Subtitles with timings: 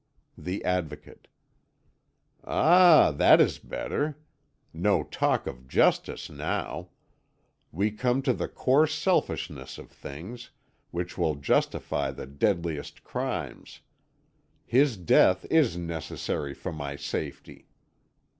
[0.35, 1.27] The Advocate:
[2.43, 4.17] "Ah, that is better.
[4.73, 6.89] No talk of justice now.
[7.71, 10.49] We come to the coarse selfishness of things,
[10.89, 13.81] which will justify the deadliest crimes.
[14.65, 17.67] His death is necessary for my safety!